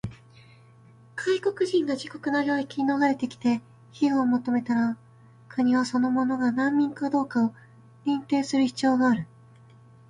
[1.15, 3.61] 外国人が自国の領域に逃れてきて
[3.93, 4.97] 庇護を求めたら、
[5.47, 7.53] 国はその者が難民かどうかを
[8.07, 9.27] 認定する必要がある。